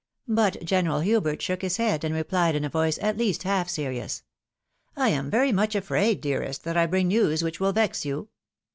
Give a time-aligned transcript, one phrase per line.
[0.33, 4.23] But General Hubert shook his head, and rephed in a voice at least half serious,
[4.97, 8.29] —"I am very much afraid, dearest, that I bring news which will vex you."